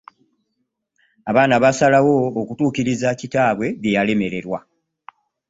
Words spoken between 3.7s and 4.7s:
byeyalemererwa.